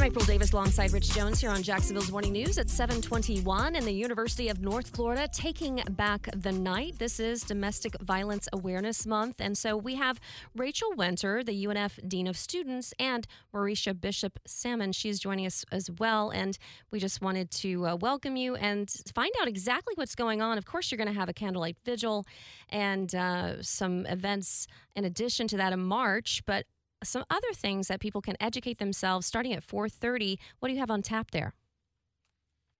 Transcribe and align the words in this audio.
I'm 0.00 0.06
April 0.06 0.24
Davis 0.24 0.52
alongside 0.52 0.94
Rich 0.94 1.10
Jones 1.10 1.40
here 1.42 1.50
on 1.50 1.62
Jacksonville's 1.62 2.10
Morning 2.10 2.32
News 2.32 2.56
at 2.56 2.70
721 2.70 3.76
and 3.76 3.86
the 3.86 3.92
University 3.92 4.48
of 4.48 4.62
North 4.62 4.96
Florida 4.96 5.28
taking 5.30 5.82
back 5.90 6.26
the 6.34 6.52
night. 6.52 6.98
This 6.98 7.20
is 7.20 7.42
Domestic 7.42 8.00
Violence 8.00 8.48
Awareness 8.50 9.06
Month. 9.06 9.42
And 9.42 9.58
so 9.58 9.76
we 9.76 9.96
have 9.96 10.18
Rachel 10.56 10.94
Winter, 10.96 11.44
the 11.44 11.66
UNF 11.66 11.98
Dean 12.08 12.26
of 12.26 12.38
Students, 12.38 12.94
and 12.98 13.26
Maurisha 13.52 13.92
Bishop 14.00 14.38
Salmon. 14.46 14.92
She's 14.92 15.20
joining 15.20 15.44
us 15.44 15.66
as 15.70 15.90
well. 15.90 16.30
And 16.30 16.56
we 16.90 16.98
just 16.98 17.20
wanted 17.20 17.50
to 17.50 17.88
uh, 17.88 17.96
welcome 17.96 18.36
you 18.36 18.54
and 18.54 18.90
find 19.14 19.32
out 19.42 19.48
exactly 19.48 19.92
what's 19.96 20.14
going 20.14 20.40
on. 20.40 20.56
Of 20.56 20.64
course, 20.64 20.90
you're 20.90 20.96
going 20.96 21.12
to 21.12 21.20
have 21.20 21.28
a 21.28 21.34
candlelight 21.34 21.76
vigil 21.84 22.24
and 22.70 23.14
uh, 23.14 23.62
some 23.62 24.06
events 24.06 24.66
in 24.96 25.04
addition 25.04 25.46
to 25.48 25.58
that 25.58 25.74
in 25.74 25.80
March. 25.80 26.42
But 26.46 26.64
some 27.02 27.24
other 27.30 27.52
things 27.54 27.88
that 27.88 28.00
people 28.00 28.20
can 28.20 28.36
educate 28.40 28.78
themselves 28.78 29.26
starting 29.26 29.52
at 29.52 29.66
4.30 29.66 30.38
what 30.58 30.68
do 30.68 30.74
you 30.74 30.80
have 30.80 30.90
on 30.90 31.02
tap 31.02 31.30
there? 31.30 31.54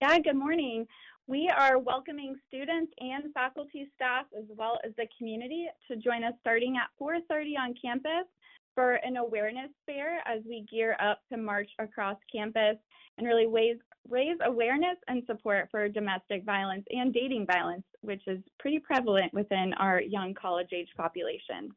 Yeah 0.00 0.18
good 0.18 0.36
morning. 0.36 0.86
We 1.26 1.48
are 1.56 1.78
welcoming 1.78 2.34
students 2.48 2.92
and 2.98 3.32
faculty 3.32 3.88
staff 3.94 4.26
as 4.36 4.44
well 4.56 4.78
as 4.84 4.92
the 4.96 5.06
community 5.16 5.66
to 5.88 5.96
join 5.96 6.24
us 6.24 6.34
starting 6.40 6.76
at 6.76 6.88
4.30 7.00 7.58
on 7.58 7.74
campus 7.80 8.26
for 8.74 8.94
an 8.94 9.16
awareness 9.16 9.70
fair 9.86 10.18
as 10.26 10.42
we 10.48 10.66
gear 10.70 10.96
up 11.00 11.20
to 11.30 11.38
march 11.38 11.70
across 11.78 12.16
campus 12.32 12.76
and 13.18 13.26
really 13.26 13.46
raise, 13.46 13.76
raise 14.08 14.38
awareness 14.44 14.96
and 15.08 15.22
support 15.26 15.68
for 15.70 15.88
domestic 15.88 16.44
violence 16.44 16.84
and 16.90 17.12
dating 17.12 17.46
violence, 17.46 17.84
which 18.00 18.22
is 18.26 18.38
pretty 18.58 18.78
prevalent 18.78 19.32
within 19.34 19.72
our 19.78 20.00
young 20.00 20.34
college 20.34 20.70
age 20.72 20.88
population. 20.96 21.70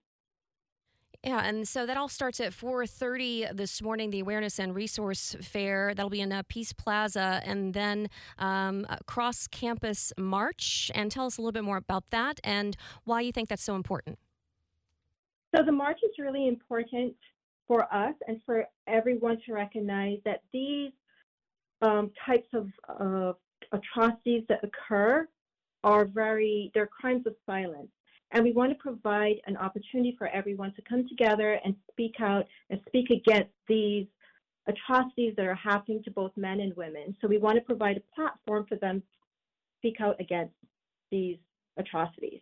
Yeah, 1.23 1.39
and 1.39 1.65
so 1.65 1.85
that 1.85 1.95
all 1.95 2.09
starts 2.09 2.41
at 2.41 2.51
4:30 2.51 3.55
this 3.55 3.81
morning. 3.81 4.09
The 4.09 4.19
awareness 4.19 4.59
and 4.59 4.75
resource 4.75 5.37
fair 5.41 5.93
that'll 5.95 6.09
be 6.09 6.19
in 6.19 6.33
uh, 6.33 6.43
Peace 6.49 6.73
Plaza, 6.73 7.41
and 7.45 7.73
then 7.73 8.09
um, 8.37 8.85
cross 9.07 9.47
campus 9.47 10.11
march. 10.17 10.91
And 10.93 11.09
tell 11.09 11.25
us 11.25 11.37
a 11.37 11.41
little 11.41 11.53
bit 11.53 11.63
more 11.63 11.77
about 11.77 12.09
that 12.09 12.41
and 12.43 12.75
why 13.05 13.21
you 13.21 13.31
think 13.31 13.47
that's 13.47 13.63
so 13.63 13.75
important. 13.75 14.19
So 15.55 15.63
the 15.63 15.71
march 15.71 15.99
is 16.03 16.11
really 16.19 16.49
important 16.49 17.15
for 17.69 17.83
us 17.93 18.15
and 18.27 18.41
for 18.45 18.65
everyone 18.87 19.37
to 19.45 19.53
recognize 19.53 20.17
that 20.25 20.41
these 20.51 20.91
um, 21.81 22.11
types 22.25 22.47
of 22.53 22.67
uh, 22.99 23.31
atrocities 23.71 24.43
that 24.49 24.59
occur 24.61 25.25
are 25.85 26.03
very 26.03 26.69
they're 26.73 26.87
crimes 26.87 27.25
of 27.25 27.35
silence 27.45 27.89
and 28.33 28.43
we 28.43 28.51
want 28.51 28.71
to 28.71 28.75
provide 28.75 29.35
an 29.45 29.55
opportunity 29.57 30.15
for 30.17 30.27
everyone 30.27 30.73
to 30.73 30.81
come 30.81 31.07
together 31.07 31.59
and 31.63 31.75
speak 31.91 32.15
out 32.19 32.45
and 32.69 32.79
speak 32.87 33.09
against 33.09 33.51
these 33.67 34.07
atrocities 34.67 35.33
that 35.37 35.45
are 35.45 35.55
happening 35.55 36.03
to 36.03 36.11
both 36.11 36.31
men 36.35 36.59
and 36.59 36.75
women. 36.75 37.15
So 37.21 37.27
we 37.27 37.37
want 37.37 37.55
to 37.55 37.61
provide 37.61 37.97
a 37.97 38.15
platform 38.15 38.65
for 38.67 38.75
them 38.75 39.01
to 39.01 39.05
speak 39.79 40.01
out 40.01 40.19
against 40.19 40.53
these 41.11 41.37
atrocities 41.77 42.41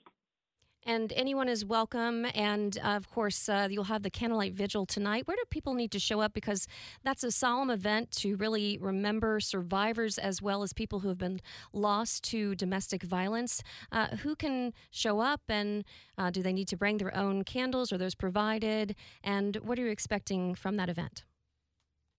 and 0.85 1.13
anyone 1.15 1.47
is 1.47 1.63
welcome. 1.63 2.25
And 2.33 2.77
uh, 2.83 2.89
of 2.89 3.09
course, 3.09 3.47
uh, 3.47 3.67
you'll 3.69 3.85
have 3.85 4.03
the 4.03 4.09
candlelight 4.09 4.53
vigil 4.53 4.85
tonight. 4.85 5.27
Where 5.27 5.37
do 5.37 5.43
people 5.49 5.73
need 5.73 5.91
to 5.91 5.99
show 5.99 6.21
up? 6.21 6.33
Because 6.33 6.67
that's 7.03 7.23
a 7.23 7.31
solemn 7.31 7.69
event 7.69 8.11
to 8.11 8.35
really 8.35 8.77
remember 8.79 9.39
survivors 9.39 10.17
as 10.17 10.41
well 10.41 10.63
as 10.63 10.73
people 10.73 10.99
who 10.99 11.09
have 11.09 11.17
been 11.17 11.41
lost 11.73 12.23
to 12.25 12.55
domestic 12.55 13.03
violence. 13.03 13.61
Uh, 13.91 14.07
who 14.17 14.35
can 14.35 14.73
show 14.89 15.19
up, 15.19 15.41
and 15.47 15.83
uh, 16.17 16.29
do 16.31 16.41
they 16.41 16.53
need 16.53 16.67
to 16.69 16.77
bring 16.77 16.97
their 16.97 17.15
own 17.15 17.43
candles? 17.43 17.91
Are 17.91 17.97
those 17.97 18.15
provided? 18.15 18.95
And 19.23 19.57
what 19.57 19.77
are 19.77 19.83
you 19.83 19.91
expecting 19.91 20.55
from 20.55 20.77
that 20.77 20.89
event? 20.89 21.23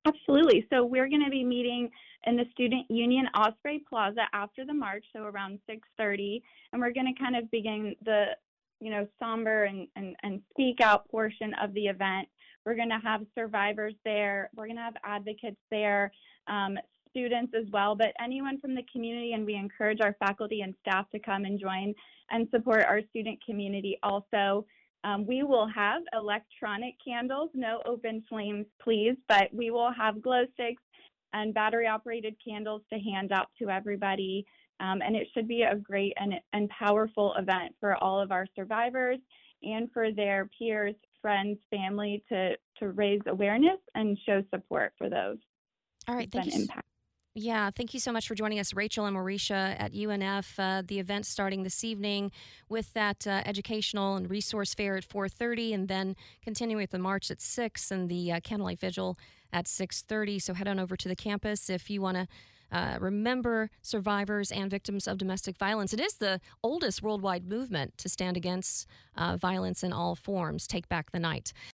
Absolutely. 0.07 0.67
So 0.71 0.85
we're 0.85 1.09
going 1.09 1.25
to 1.25 1.31
be 1.31 1.45
meeting 1.45 1.89
in 2.27 2.37
the 2.37 2.45
Student 2.53 2.91
Union 2.91 3.27
Osprey 3.37 3.83
Plaza 3.89 4.23
after 4.33 4.65
the 4.65 4.75
march, 4.75 5.05
so 5.13 5.25
around 5.25 5.59
6:30, 5.69 6.41
and 6.73 6.81
we're 6.81 6.93
going 6.93 7.13
to 7.13 7.21
kind 7.21 7.37
of 7.37 7.51
begin 7.51 7.95
the 8.05 8.37
you 8.83 8.91
know, 8.91 9.07
somber 9.21 9.65
and, 9.65 9.87
and, 9.95 10.17
and 10.25 10.43
speak 10.51 10.81
out 10.81 11.09
portion 11.09 11.55
of 11.63 11.73
the 11.73 11.87
event. 11.87 12.27
We're 12.67 12.75
going 12.75 12.91
to 12.91 12.99
have 13.03 13.23
survivors 13.39 13.95
there. 14.05 14.51
We're 14.57 14.67
going 14.67 14.77
to 14.77 14.83
have 14.83 14.97
advocates 15.05 15.61
there, 15.71 16.11
um, 16.49 16.77
students 17.11 17.53
as 17.57 17.71
well, 17.73 17.95
but 17.95 18.09
anyone 18.21 18.61
from 18.61 18.75
the 18.75 18.83
community. 18.93 19.35
And 19.35 19.47
we 19.47 19.55
encourage 19.55 20.01
our 20.01 20.17
faculty 20.19 20.63
and 20.63 20.75
staff 20.81 21.09
to 21.11 21.21
come 21.21 21.45
and 21.45 21.61
join 21.61 21.95
and 22.31 22.49
support 22.51 22.85
our 22.85 23.01
student 23.11 23.39
community 23.45 23.99
also. 24.03 24.67
Um, 25.05 25.27
we 25.27 25.45
will 25.45 25.69
have 25.69 26.03
electronic 26.13 26.95
candles, 27.05 27.51
no 27.55 27.83
open 27.87 28.25
flames, 28.29 28.67
please, 28.83 29.15
but 29.29 29.49
we 29.53 29.71
will 29.71 29.93
have 29.93 30.23
glow 30.23 30.45
sticks 30.55 30.83
and 31.33 31.55
battery 31.55 31.87
operated 31.87 32.37
candles 32.45 32.83
to 32.93 32.99
hand 32.99 33.33
out 33.33 33.49
to 33.61 33.71
everybody. 33.71 34.45
Um, 34.83 35.01
and 35.01 35.15
it 35.15 35.29
should 35.33 35.47
be 35.47 35.63
a 35.63 35.77
great 35.77 36.13
and, 36.17 36.35
and 36.53 36.69
powerful 36.71 37.35
event 37.39 37.75
for 37.79 37.95
all 38.03 38.21
of 38.21 38.33
our 38.33 38.47
survivors 38.57 39.19
and 39.63 39.89
for 39.93 40.11
their 40.11 40.51
peers, 40.59 40.97
friends, 41.21 41.59
family 41.71 42.25
to, 42.29 42.55
to 42.81 42.89
raise 42.89 43.21
awareness 43.29 43.79
and 43.95 44.19
show 44.27 44.43
support 44.53 44.93
for 44.99 45.09
those. 45.09 45.39
All 46.09 46.17
right, 46.17 46.31
thank 46.31 46.47
you. 46.47 46.63
Impact. 46.63 46.85
Yeah, 47.35 47.71
thank 47.71 47.95
you 47.95 48.01
so 48.01 48.13
much 48.13 48.29
for 48.29 48.35
joining 48.35 48.59
us, 48.59 48.75
Rachel 48.75 49.07
and 49.07 49.17
Maurisha 49.17 49.75
at 49.79 49.93
UNF. 49.93 50.59
Uh, 50.59 50.83
the 50.87 50.99
event 50.99 51.25
starting 51.25 51.63
this 51.63 51.83
evening 51.83 52.31
with 52.69 52.93
that 52.93 53.27
uh, 53.27 53.41
educational 53.47 54.17
and 54.17 54.29
resource 54.29 54.75
fair 54.75 54.99
at 54.99 55.09
4:30, 55.09 55.73
and 55.73 55.89
then 55.89 56.15
continuing 56.43 56.83
with 56.83 56.91
the 56.91 56.99
march 56.99 57.31
at 57.31 57.41
six 57.41 57.91
and 57.91 58.11
the 58.11 58.33
uh, 58.33 58.41
candlelight 58.41 58.81
vigil 58.81 59.17
at 59.51 59.65
6:30. 59.65 60.43
So 60.43 60.53
head 60.53 60.69
on 60.69 60.79
over 60.79 60.95
to 60.95 61.09
the 61.09 61.17
campus 61.17 61.71
if 61.71 61.89
you 61.89 62.03
want 62.03 62.19
to 62.19 62.27
uh, 62.73 62.97
remember 63.01 63.71
survivors 63.83 64.51
and 64.51 64.71
victims 64.71 65.07
of 65.07 65.19
domestic 65.19 65.57
violence. 65.59 65.93
It 65.93 66.01
is 66.01 66.15
the 66.15 66.41
oldest 66.63 67.03
worldwide 67.03 67.47
movement 67.47 67.99
to 67.99 68.09
stand 68.09 68.37
against 68.37 68.87
uh, 69.17 69.37
violence 69.37 69.83
in 69.83 69.93
all 69.93 70.17
forms. 70.17 70.67
Take 70.67 70.89
back 70.89 71.13
the 71.13 71.21
night. 71.21 71.53